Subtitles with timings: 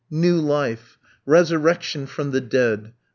[0.09, 0.97] New life!
[1.27, 2.91] Resurrection from the dead!